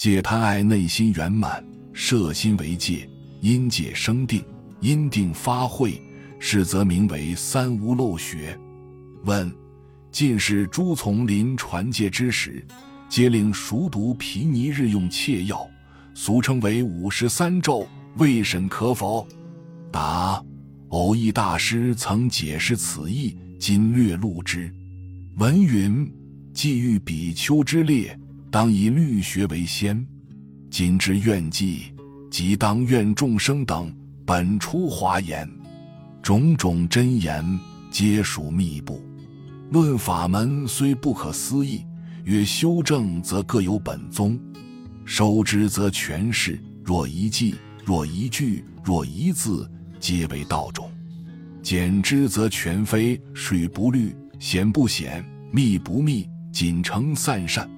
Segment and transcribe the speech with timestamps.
[0.00, 1.62] 戒贪爱，内心圆满，
[1.92, 3.06] 摄心为戒，
[3.42, 4.42] 因戒生定，
[4.80, 6.02] 因定发慧，
[6.38, 8.58] 是则名为三无漏学。
[9.26, 9.54] 问：
[10.10, 12.66] 近世诸丛林传戒之时，
[13.10, 15.68] 皆令熟读毗尼日用切药，
[16.14, 17.86] 俗称为五十三咒，
[18.16, 19.28] 未审可否？
[19.92, 20.42] 答：
[20.88, 24.74] 偶益大师曾解释此意，今略录之。
[25.36, 26.10] 文云：
[26.54, 28.18] 既欲比丘之列。
[28.50, 30.04] 当以律学为先，
[30.70, 31.94] 今之愿记，
[32.32, 33.94] 即当愿众生等
[34.26, 35.48] 本出华严，
[36.20, 37.44] 种种真言
[37.92, 39.00] 皆属密布。
[39.70, 41.84] 论法门虽不可思议，
[42.24, 44.36] 曰修正则各有本宗，
[45.04, 46.60] 收之则全是。
[46.82, 47.54] 若一记，
[47.84, 49.70] 若一句，若一字，
[50.00, 50.86] 皆为道种；
[51.62, 53.20] 减之则全非。
[53.32, 57.70] 水不绿，显不显，密不密，仅成散善。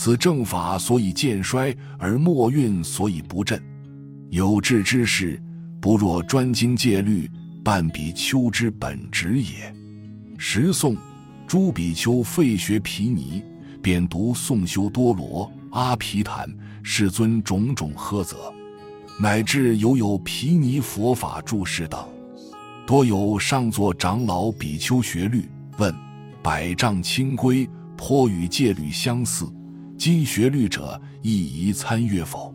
[0.00, 3.60] 此正法所以渐衰，而末运所以不振。
[4.30, 5.42] 有志之士，
[5.80, 7.28] 不若专精戒律，
[7.64, 9.74] 半比丘之本职也。
[10.38, 10.96] 时宋
[11.48, 13.42] 诸比丘废学毗尼，
[13.82, 16.48] 便读宋修多罗、阿毗昙
[16.84, 18.54] 世尊种种呵责，
[19.20, 22.06] 乃至犹有毗尼佛法注释等，
[22.86, 25.92] 多有上座长老比丘学律，问
[26.40, 29.44] 百丈清规，颇与戒律相似。
[29.98, 32.54] 今学律者亦宜参阅否？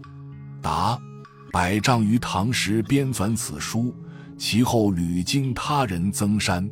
[0.62, 0.98] 答：
[1.52, 3.94] 百丈于唐时编纂此书，
[4.38, 6.68] 其后屡经他人增删，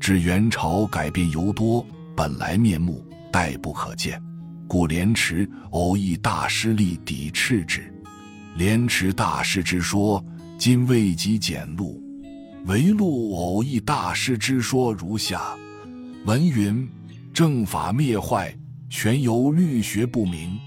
[0.00, 4.18] 至元朝改变尤多，本来面目殆不可见，
[4.66, 7.92] 故莲池偶益大师力抵斥之。
[8.56, 10.24] 莲池大师之说，
[10.56, 12.02] 今未及简录，
[12.64, 15.54] 唯录偶益大师之说如下：
[16.24, 16.88] 文云
[17.34, 18.56] 正法灭坏。
[18.90, 20.58] 全由律学不明，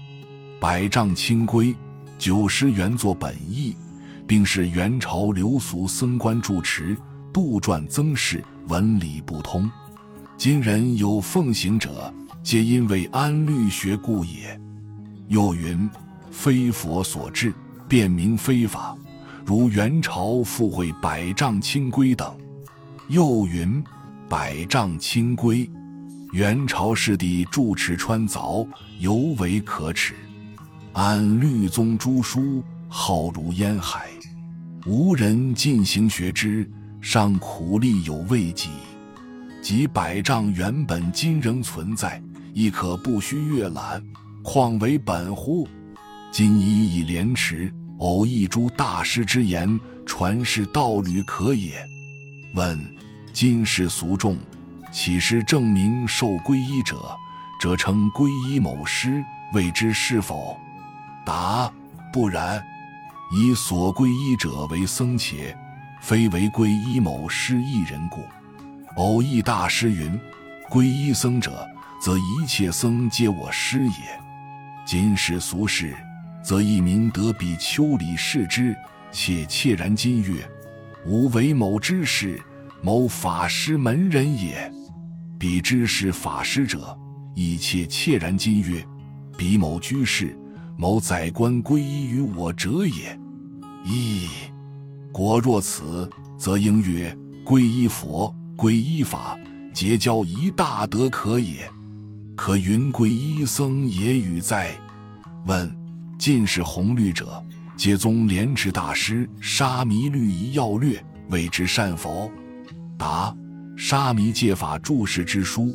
[0.60, 1.74] 百丈清规，
[2.18, 3.76] 九师原作本意，
[4.28, 6.96] 并是元朝流俗僧官住持
[7.32, 9.68] 杜撰增饰，文理不通。
[10.36, 14.58] 今人有奉行者，皆因为安律学故也。
[15.26, 15.90] 又云
[16.30, 17.52] 非佛所制，
[17.88, 18.96] 便名非法，
[19.44, 22.32] 如元朝复会百丈清规等。
[23.08, 23.82] 又云
[24.28, 25.68] 百丈清规。
[26.32, 28.66] 元朝世帝住持穿凿，
[29.00, 30.14] 尤为可耻。
[30.94, 34.06] 按律宗诸书，浩如烟海，
[34.86, 36.66] 无人尽行学之，
[37.02, 38.70] 尚苦力有未及。
[39.60, 42.20] 即百丈原本今仍存在，
[42.54, 44.02] 亦可不须阅览，
[44.42, 45.68] 况为本乎？
[46.30, 51.86] 今已以廉耻，偶一诸大师之言，传世道侣可也。
[52.54, 52.78] 问
[53.34, 54.38] 今世俗众。
[54.92, 57.16] 岂是证明受皈依者，
[57.58, 60.60] 则称皈依某师，谓之是否？
[61.24, 61.72] 答：
[62.12, 62.62] 不然。
[63.34, 65.56] 以所皈依者为僧且，
[66.02, 68.20] 非为皈依某师一人故。
[68.96, 70.20] 偶益大师云：
[70.68, 71.66] 皈依僧者，
[71.98, 74.20] 则一切僧皆我师也。
[74.84, 75.96] 今世俗世，
[76.44, 78.76] 则一名得比丘里视之，
[79.10, 80.46] 且切然今曰：
[81.06, 82.38] 吾为某之师，
[82.82, 84.70] 某法师门人也。
[85.42, 86.96] 彼之是法师者，
[87.34, 88.86] 一切切然今曰：
[89.36, 90.38] 彼某居士、
[90.76, 93.18] 某宰官归依于我者也。
[93.84, 94.28] 亦
[95.10, 96.08] 果若此，
[96.38, 97.12] 则应曰：
[97.44, 99.36] 归依佛、归依法，
[99.74, 101.68] 结交一大德可也。
[102.36, 104.70] 可云归依僧也与哉？
[105.46, 105.68] 问
[106.20, 107.44] 尽是红律者，
[107.76, 112.30] 皆宗莲池大师沙弥律仪要略，谓之善否？
[112.96, 113.36] 答。
[113.76, 115.74] 沙弥戒法注释之书，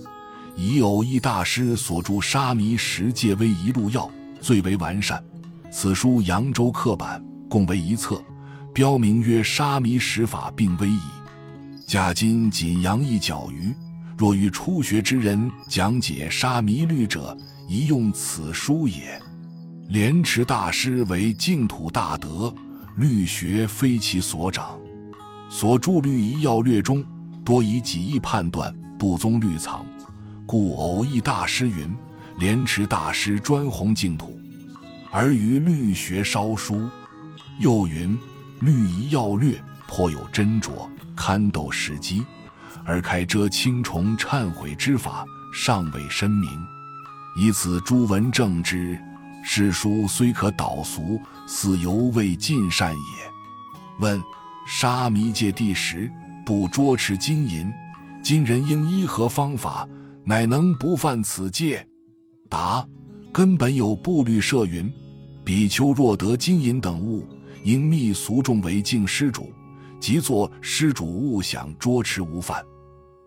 [0.55, 4.01] 以偶益大师所著《沙弥十戒微仪录要》
[4.39, 5.21] 最为完善。
[5.71, 8.23] 此书扬州刻版，共为一册，
[8.73, 10.99] 标明曰《沙弥十法并微仪》。
[11.85, 13.73] 假今仅扬一角余，
[14.17, 17.37] 若欲初学之人讲解沙弥律者，
[17.67, 19.21] 宜用此书也。
[19.89, 22.53] 莲池大师为净土大德，
[22.95, 24.79] 律学非其所长，
[25.49, 27.03] 所著律仪要略中。
[27.47, 29.85] 多以己意判断，不宗律藏，
[30.45, 31.95] 故偶益大师云：
[32.39, 34.37] 莲池大师专弘净土，
[35.11, 36.89] 而于律学稍疏。
[37.61, 38.19] 又云
[38.59, 39.57] 律仪要略
[39.87, 42.21] 颇有斟酌，堪斗时机，
[42.83, 45.23] 而开遮青虫忏悔之法，
[45.53, 46.49] 尚未深明。
[47.37, 48.99] 以此诸文证之，
[49.41, 51.17] 是书虽可导俗，
[51.47, 53.31] 似犹未尽善也。
[53.99, 54.21] 问
[54.67, 56.11] 沙弥戒第十。
[56.47, 57.69] 不捉持金银，
[58.23, 59.85] 今人应依何方法，
[60.23, 61.85] 乃能不犯此戒？
[62.47, 62.87] 答：
[63.33, 64.89] 根本有步律设云：
[65.43, 67.27] 比丘若得金银等物，
[67.65, 69.51] 应密俗众为敬施主，
[69.99, 72.63] 即作施主勿想捉持无犯。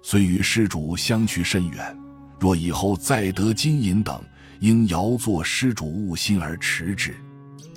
[0.01, 1.95] 虽与施主相去甚远，
[2.39, 4.19] 若以后再得金银等，
[4.61, 7.15] 应遥作施主勿心而持之，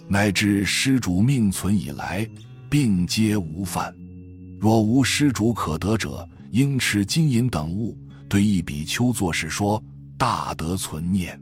[0.07, 2.25] 乃至施主命存以来，
[2.69, 3.93] 并皆无犯。
[4.63, 7.97] 若无施主可得者，应持金银等物，
[8.29, 9.83] 对一比丘作事说
[10.17, 11.37] ：“大德存念，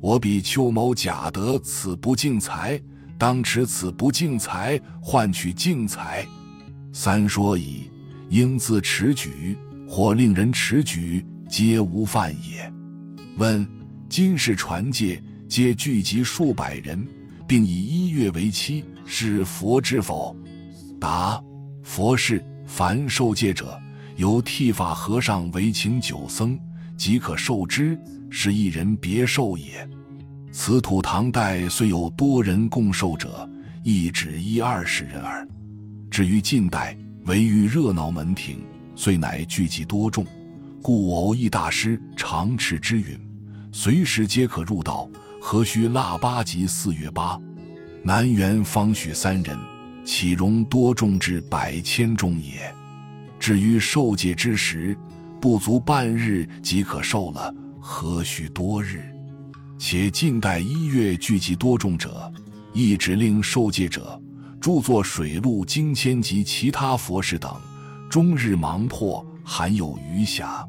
[0.00, 2.76] 我比丘某假得此不敬财，
[3.16, 6.26] 当持此不敬财换取敬财。
[6.92, 7.88] 三说矣，
[8.30, 9.56] 应自持举。”
[9.88, 12.70] 或令人持举，皆无犯也。
[13.36, 13.64] 问：
[14.08, 17.06] 今世传戒，皆聚集数百人，
[17.46, 20.36] 并以一月为期，是佛之否？
[21.00, 21.40] 答：
[21.88, 22.44] 佛是。
[22.66, 23.80] 凡受戒者，
[24.16, 26.56] 由剃发和尚为请九僧，
[26.98, 27.98] 即可受之，
[28.28, 29.88] 是一人别受也。
[30.52, 33.48] 此土唐代虽有多人共受者，
[33.82, 35.48] 亦只一二十人耳。
[36.10, 36.94] 至于近代，
[37.24, 38.62] 唯遇热闹门庭。
[38.94, 40.26] 遂乃聚集多众，
[40.82, 43.18] 故偶一大师常斥之允，
[43.72, 45.08] 随时皆可入道，
[45.40, 47.40] 何须腊八及四月八？
[48.02, 49.58] 南园方许三人，
[50.08, 52.74] 岂容多众至百千众也？
[53.38, 54.96] 至于受戒之时，
[55.38, 59.04] 不足半日即可受了，何须多日？
[59.78, 62.32] 且近代一月聚集多众者，
[62.72, 64.18] 亦指令受戒者
[64.58, 67.54] 著作水陆经签及其他佛事等。
[68.08, 70.66] 终日忙迫，含有余暇，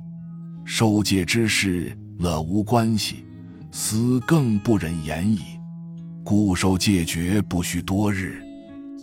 [0.66, 3.24] 受戒之事，乐无关系，
[3.72, 5.40] 思更不忍言矣。
[6.26, 8.44] 故受戒绝不须多日。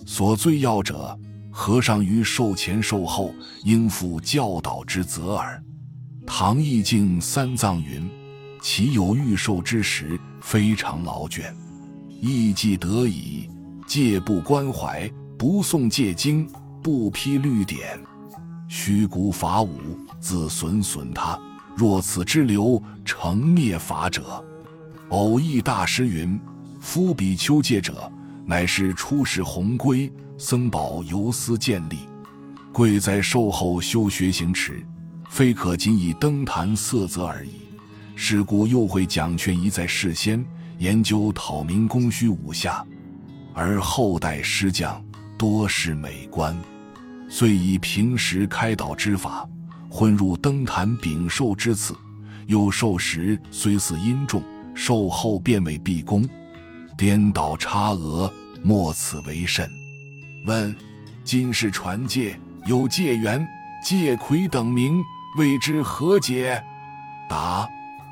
[0.07, 1.19] 所最要者，
[1.51, 5.61] 和尚于受前受后，应负教导之责耳。
[6.25, 8.09] 唐义净三藏云
[8.63, 11.53] ：“其有欲受之时，非常劳倦，
[12.21, 13.51] 亦既得矣。
[13.85, 16.49] 戒不关怀，不诵戒经，
[16.83, 17.99] 不批律典。”
[18.69, 19.79] 虚鼓法武，
[20.21, 21.39] 自损损他。
[21.77, 24.43] 若此之流，成灭法者。
[25.11, 26.41] 偶益大师云
[26.81, 28.11] ：“夫比丘戒者，
[28.49, 31.99] 乃是出世鸿归，僧宝由斯建立。
[32.73, 34.81] 贵在受后修学行持，
[35.29, 37.67] 非可仅以登坛色泽而已。
[38.15, 40.43] 是故又会讲劝一在事先
[40.79, 42.87] 研究讨明功虚五下，
[43.53, 45.05] 而后代师将
[45.37, 46.57] 多是美观。”
[47.29, 49.45] 遂以平时开导之法，
[49.91, 51.97] 混入登坛禀受之次，
[52.47, 54.41] 又授时虽似殷重，
[54.73, 56.25] 受后便为毕恭，
[56.97, 58.33] 颠倒差额，
[58.63, 59.71] 莫此为甚。
[60.45, 60.75] 问：
[61.25, 63.47] 今世传戒有戒缘、
[63.85, 65.03] 戒魁等名，
[65.37, 66.63] 谓之何解？
[67.29, 67.69] 答：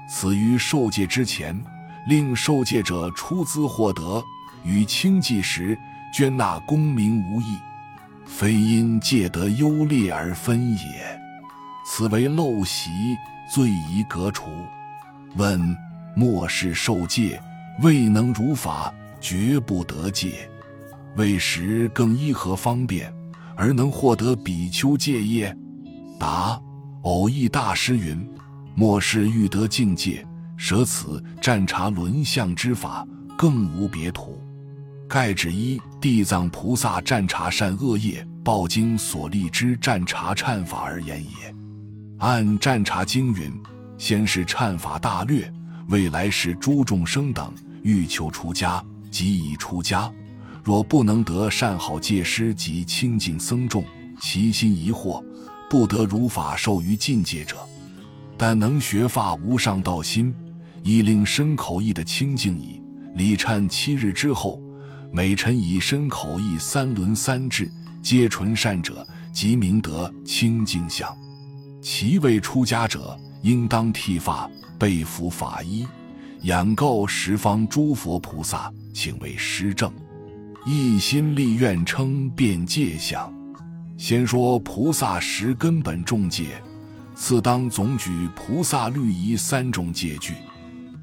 [0.09, 1.59] 此于受戒之前，
[2.07, 4.23] 令受戒者出资获得，
[4.65, 5.79] 于清寂时
[6.13, 7.59] 捐纳功名无异。
[8.27, 11.21] 非因戒得优劣而分也，
[11.87, 12.91] 此为陋习，
[13.51, 14.51] 罪宜革除。
[15.37, 15.77] 问：
[16.17, 17.41] 末世受戒，
[17.83, 20.49] 未能如法，绝不得戒。
[21.17, 23.13] 为时更依何方便，
[23.57, 25.57] 而能获得比丘戒业？
[26.19, 26.61] 答：
[27.03, 28.29] 偶益大师云：
[28.75, 30.25] 末世欲得境界，
[30.57, 33.07] 舍此占察轮相之法，
[33.37, 34.41] 更无别途。
[35.09, 41.55] 盖指一地藏菩萨占察善恶业报经所立之占察忏法而言也。
[42.19, 43.53] 按占察经云：
[43.99, 45.53] 先是忏法大略，
[45.89, 47.53] 未来是诸众生等
[47.85, 50.13] 欲求出家，即已出家。
[50.65, 53.85] 若不能得善好戒师及清净僧众，
[54.21, 55.25] 其心疑惑，
[55.71, 57.57] 不得如法授于境界者，
[58.37, 60.35] 但能学发无上道心，
[60.83, 62.83] 以令身口意的清净矣。
[63.15, 64.61] 礼忏七日之后。
[65.17, 67.71] 每臣以身口意三轮三至
[68.03, 71.17] 皆纯善者，即明得清净相。
[71.81, 75.87] 其未出家者，应当剃发，备服法衣，
[76.45, 79.91] 仰告十方诸佛菩萨，请为师正。
[80.67, 83.33] 一心立愿称辩戒相。
[83.97, 86.63] 先说菩萨十根本众戒，
[87.15, 90.35] 次当总举菩萨律仪三种戒具。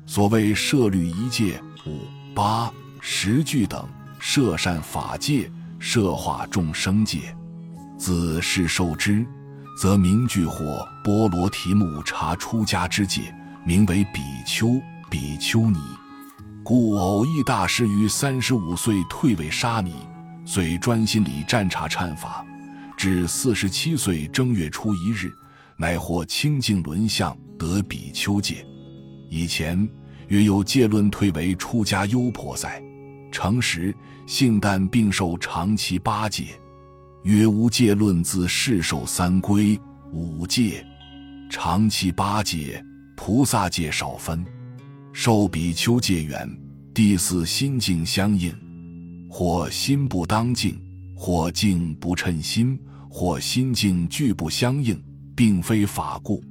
[0.06, 2.02] 所谓摄律仪戒五
[2.36, 3.84] 八十句等。
[4.20, 7.36] 摄善法界，摄化众生界，
[7.98, 9.26] 自是受之，
[9.76, 13.34] 则名句或波罗提木查出家之戒，
[13.66, 14.80] 名为比丘、
[15.12, 15.78] 比丘尼。
[16.64, 19.94] 故偶益大师于三十五岁退位沙弥，
[20.46, 22.46] 遂专心理占察忏法，
[22.96, 25.30] 至四十七岁正月初一日，
[25.76, 28.66] 乃获清净轮相，得比丘戒。
[29.30, 29.88] 以前
[30.30, 32.82] 约有戒论退为出家优婆塞。
[33.34, 33.94] 诚实，
[34.26, 36.48] 性淡，并受长期八戒。
[37.24, 39.78] 曰：无戒论自世受三归
[40.12, 40.86] 五戒，
[41.50, 42.84] 长期八戒，
[43.16, 44.46] 菩萨戒少分，
[45.14, 46.50] 受比丘戒缘。
[46.94, 48.54] 第四心境相应，
[49.30, 50.82] 或心不当境，
[51.16, 52.78] 或境不称心，
[53.10, 55.02] 或心境俱不相应，
[55.36, 56.44] 并非法故。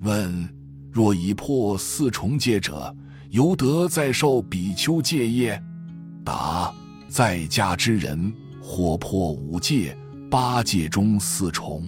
[0.00, 0.48] 问：
[0.90, 2.94] 若已破四重戒者，
[3.30, 5.62] 犹得再受比丘戒业？
[6.24, 6.72] 答：
[7.08, 9.96] 在家之人，或破五戒。
[10.30, 11.86] 八戒中四重，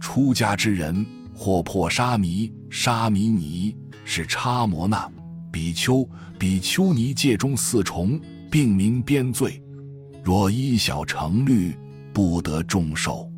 [0.00, 5.08] 出家之人或破沙弥、沙弥尼是叉摩那
[5.50, 9.62] 比丘、比丘尼戒中四重，并名边罪。
[10.22, 11.74] 若依小成律，
[12.12, 13.30] 不得众受；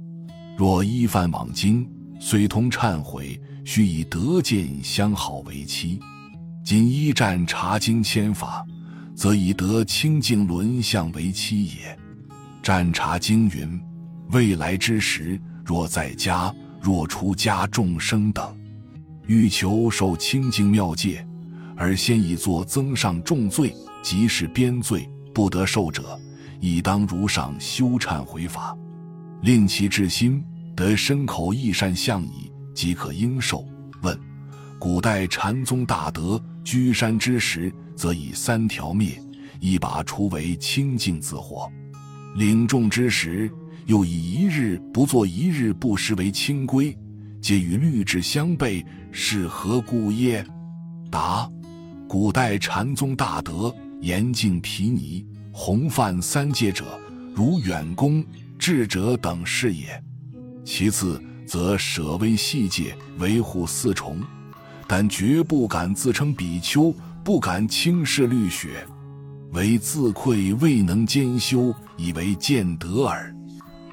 [0.56, 1.88] 若依犯往经，
[2.18, 5.98] 虽通忏悔，须以得见相好为妻。
[6.64, 8.64] 今依战查经签法，
[9.14, 11.98] 则以得清净轮相为妻也。
[12.62, 13.80] 战查经云。
[14.30, 18.56] 未来之时，若在家，若出家，众生等
[19.26, 21.26] 欲求受清净妙戒，
[21.82, 23.74] 而先以作增上重罪，
[24.04, 26.16] 即是边罪，不得受者，
[26.60, 28.72] 亦当如上修忏悔法，
[29.40, 30.40] 令其至心
[30.76, 33.66] 得身口意善相矣，即可应受。
[34.00, 34.16] 问：
[34.78, 39.20] 古代禅宗大德居山之时，则以三条灭，
[39.58, 41.68] 一把除为清净自活；
[42.36, 43.50] 领众之时。
[43.86, 46.96] 又以一日不做一日不食为清规，
[47.40, 50.46] 皆与律制相悖，是何故耶？
[51.10, 51.50] 答：
[52.12, 56.84] 古代禅宗大德严禁毗尼、弘范三戒者，
[57.34, 58.22] 如远公、
[58.58, 59.98] 智者等是也。
[60.62, 64.20] 其次，则舍微细戒，维护四重，
[64.86, 68.86] 但绝不敢自称比丘，不敢轻视律学，
[69.52, 73.34] 唯自愧未能兼修，以为见得耳。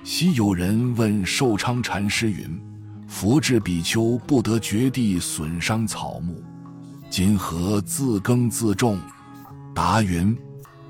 [0.03, 2.61] 昔有人问寿昌禅师云
[3.07, 6.43] ：“佛制比丘不得掘地损伤草木，
[7.09, 8.99] 今何自耕自种？”
[9.73, 10.35] 答云：“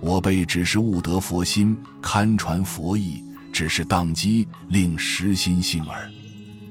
[0.02, 6.10] 我辈只是悟得佛心，堪传佛意，只是当机令实心性耳。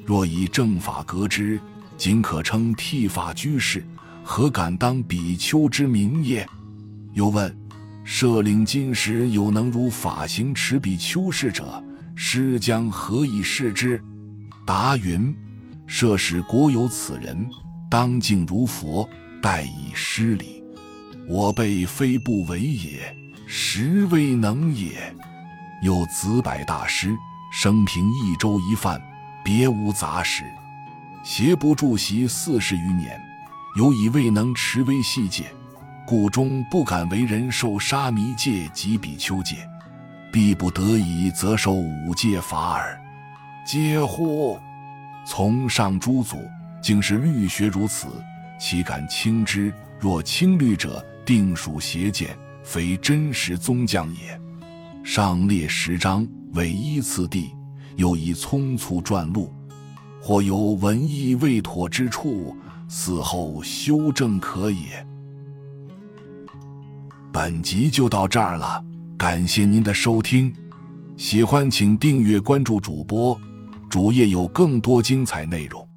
[0.05, 1.61] 若以正法革之，
[1.97, 3.85] 仅可称剃发居士，
[4.25, 6.47] 何敢当比丘之名也？”
[7.15, 7.55] 又问
[8.05, 11.83] ：“舍领今时有能如法行持比丘士者？”
[12.21, 14.03] 师将何以示之？
[14.67, 15.33] 答云：
[15.87, 17.49] 设使国有此人，
[17.89, 19.09] 当敬如佛，
[19.43, 20.63] 待以施礼。
[21.27, 23.17] 我辈非不为也，
[23.47, 25.15] 实未能也。
[25.83, 27.17] 有子百大师，
[27.53, 29.01] 生平一粥一饭，
[29.45, 30.45] 别无杂事，
[31.23, 33.21] 邪不住习四十余年，
[33.77, 35.45] 犹以未能持微细戒，
[36.07, 39.57] 故终不敢为人受沙弥戒及比丘戒。
[40.33, 43.01] 必不得已，则受五戒法耳。
[43.67, 44.59] 嗟乎！
[45.27, 46.37] 从上诸祖，
[46.83, 48.09] 竟是律学如此，
[48.59, 49.73] 岂敢轻之？
[50.01, 54.41] 若轻律者，定属邪见，非真实宗将也。
[55.03, 57.51] 上列十章，为依次第，
[57.97, 59.53] 又以匆促撰录，
[60.21, 62.55] 或有文意未妥之处，
[62.89, 65.07] 死后修正可也。
[67.33, 68.85] 本集就到这儿了。
[69.17, 70.55] 感谢您的收听，
[71.17, 73.41] 喜欢请订阅关注主播，
[73.89, 75.88] 主页有更多精彩内容。